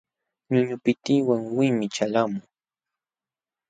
Ñuñupitiy 0.51 1.25
wawinmi 1.27 1.85
ćhalqamun. 1.95 2.43